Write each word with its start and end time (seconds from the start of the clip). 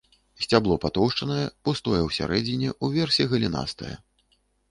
Сцябло 0.43 0.77
патоўшчанае, 0.85 1.43
пустое 1.67 1.99
ўсярэдзіне, 2.07 2.69
уверсе 2.87 3.29
галінастае. 3.35 3.93